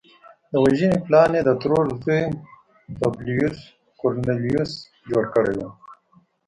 د 0.51 0.53
وژنې 0.63 0.97
پلان 1.05 1.29
یې 1.37 1.41
د 1.45 1.51
ترور 1.61 1.85
زوی 2.01 2.23
پبلیوس 2.99 3.57
کورنلیوس 3.99 4.71
جوړ 5.09 5.23
کړی 5.33 5.55
و 5.59 5.61